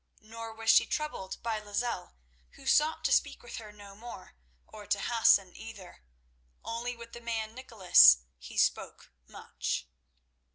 Nor 0.23 0.55
was 0.55 0.71
she 0.71 0.87
troubled 0.87 1.37
by 1.43 1.59
Lozelle, 1.59 2.15
who 2.53 2.65
sought 2.65 3.05
to 3.05 3.11
speak 3.11 3.43
with 3.43 3.57
her 3.57 3.71
no 3.71 3.93
more, 3.93 4.33
or 4.65 4.87
to 4.87 4.99
Hassan 4.99 5.55
either. 5.55 6.01
Only 6.65 6.95
with 6.95 7.13
the 7.13 7.21
man 7.21 7.53
Nicholas 7.53 8.17
he 8.39 8.57
spoke 8.57 9.11
much. 9.27 9.87